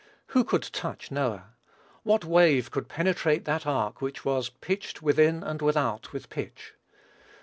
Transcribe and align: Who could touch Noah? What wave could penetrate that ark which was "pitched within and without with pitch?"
Who 0.29 0.43
could 0.43 0.63
touch 0.63 1.11
Noah? 1.11 1.53
What 2.01 2.25
wave 2.25 2.71
could 2.71 2.87
penetrate 2.89 3.45
that 3.45 3.67
ark 3.67 4.01
which 4.01 4.25
was 4.25 4.49
"pitched 4.49 5.03
within 5.03 5.43
and 5.43 5.61
without 5.61 6.11
with 6.11 6.27
pitch?" 6.31 6.73